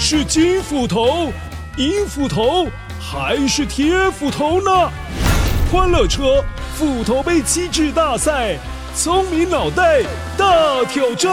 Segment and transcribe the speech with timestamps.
[0.00, 1.32] 是金斧头、
[1.76, 2.68] 银斧头
[3.00, 4.70] 还是铁斧头呢？
[5.72, 6.42] 欢乐车
[6.76, 8.56] 斧头杯机制大赛，
[8.94, 10.04] 聪明脑袋
[10.36, 11.32] 大挑战。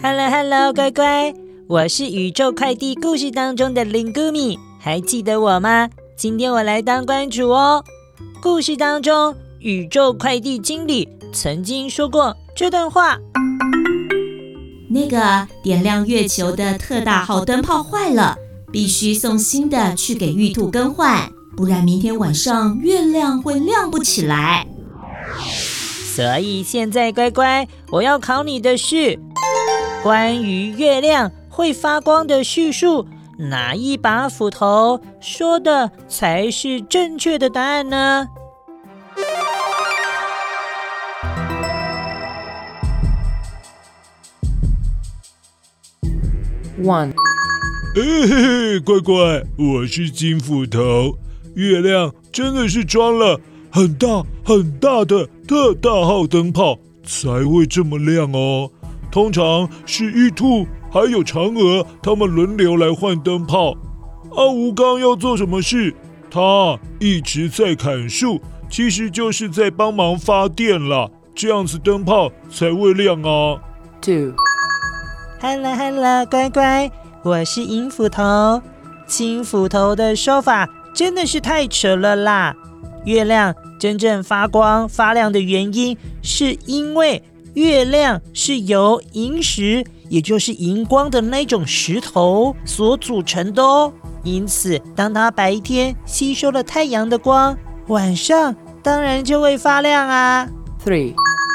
[0.00, 1.34] Hello Hello，乖乖，
[1.66, 5.90] 我是宇宙快递故事当中的林谷米，还记得我吗？
[6.16, 7.84] 今天我来当关主哦。
[8.40, 13.18] 故事当中，宇宙快递经理曾经说过这段话。
[14.88, 18.36] 那个点亮月球的特大号灯泡坏了，
[18.72, 24.66] 必须送新的去给玉兔更换，不然明天晚上月亮会亮不起来。
[25.36, 29.18] 所以现在乖乖，我要考你的是
[30.02, 33.06] 关于月亮会发光的叙述，
[33.38, 38.26] 哪一把斧头说的才是正确的答案呢
[46.82, 47.12] ？One，
[47.94, 51.18] 嘿嘿嘿，乖乖，我是金斧头。
[51.54, 53.38] 月亮真的是装了
[53.70, 58.70] 很大很大的特大号灯泡才会这么亮哦。
[59.12, 63.72] 通常是玉兔还有嫦娥他们轮流来换灯泡。
[64.34, 65.94] 啊，吴刚要做什么事？
[66.30, 71.10] 他一直在砍树，其实就是在帮忙发电啦。
[71.34, 73.60] 这样子灯泡才会亮啊。
[74.00, 74.32] Two。
[75.42, 76.90] Hello Hello，乖乖，
[77.22, 78.60] 我是银斧头。
[79.06, 82.54] 金斧头的说法真的是太扯了啦！
[83.06, 87.22] 月亮真正发光发亮的原因，是因为
[87.54, 93.90] 月亮是由银石，也就是荧光的那种石头所组成的哦。
[94.22, 100.46] 因此，当它白天吸收了太阳的光，晚上当然就会发亮啊。
[100.84, 101.14] Three，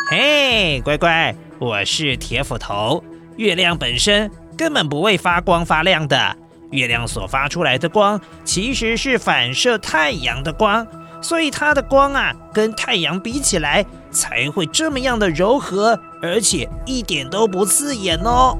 [0.09, 3.03] 嘿，乖乖，我是铁斧头。
[3.37, 6.35] 月亮本身根本不会发光发亮的，
[6.71, 10.87] 月亮所发出来的光其实是反射太阳的光，
[11.21, 18.57] 所以它的光啊，跟太阳比起来才会这么样的柔和，而且一点都不刺眼哦。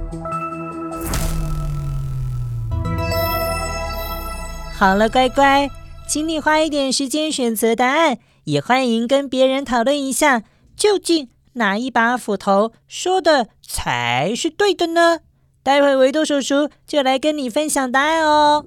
[4.77, 5.69] 好了，乖乖，
[6.05, 10.43] 请你花一点时间选择答案，也欢迎跟别人讨论一下，
[10.75, 15.19] 究竟哪一把斧头说的才是对的呢？
[15.63, 18.65] 待会维多叔叔就来跟你分享答案哦。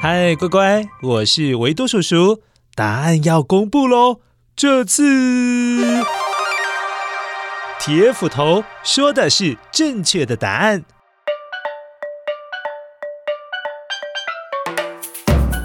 [0.00, 2.42] 嗨，乖乖，我是维多叔叔，
[2.74, 4.20] 答案要公布喽！
[4.56, 6.04] 这次。
[7.80, 10.84] 铁斧头说的是正确的答案。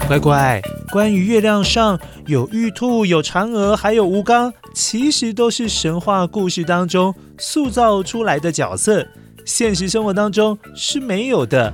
[0.06, 9.04] 乖乖，关于月亮上有玉兔、有嫦娥，还有吴刚，其实都是神话故事当中塑造出来的角色，
[9.44, 11.72] 现实生活当中是没有的。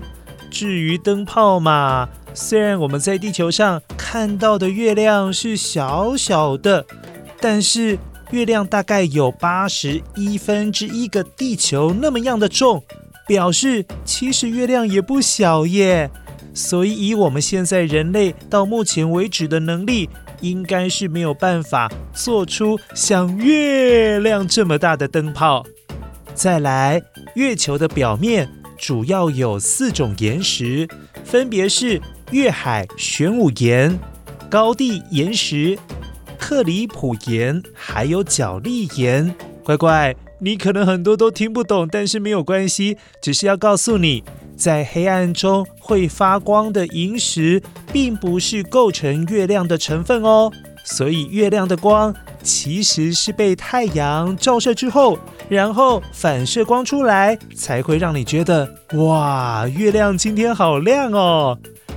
[0.50, 6.86] 至于灯泡嘛，虽然我们在地球上看到的月亮是小小的，
[7.40, 7.98] 但是。
[8.30, 12.82] 月亮大概有八十一分之一个地球那么样的重，
[13.26, 16.10] 表示其实月亮也不小耶。
[16.52, 20.08] 所以以我们现在人类到目前为止的能力，
[20.40, 25.64] 应该是没有办法做出像月亮这么大的灯泡。
[26.34, 27.00] 再来，
[27.34, 30.88] 月球的表面主要有四种岩石，
[31.24, 32.00] 分别是
[32.32, 33.98] 月海玄武岩、
[34.48, 35.78] 高地岩石。
[36.40, 44.24] 克里普岩还有角礫岩，乖乖，你可能很多都听不懂，但是没有关系，只是要告诉你，
[44.56, 47.62] 在黑暗中会发光的萤石，
[47.92, 50.50] 并不是构成月亮的成分哦。
[50.82, 52.12] 所以月亮的光
[52.42, 55.18] 其实是被太阳照射之后，
[55.48, 61.56] 然后反射光出来，才会让你觉得哇，月亮今天好亮哦。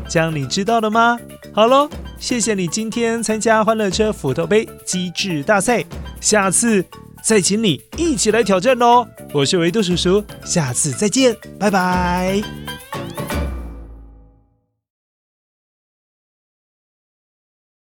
[0.10, 1.18] 这样你知道了吗？
[1.56, 5.86] 好喽，谢谢你今天参加欢乐车斧头杯机智大赛，
[6.20, 6.84] 下次
[7.24, 9.08] 再请你一起来挑战哦。
[9.32, 12.42] 我是维多叔叔，下次再见，拜拜。